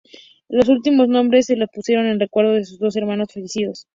[0.49, 3.85] Los últimos nombres se los pusieron en recuerdo de sus dos hermanos fallecidos.